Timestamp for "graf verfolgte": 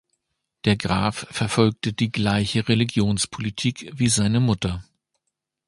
0.77-1.93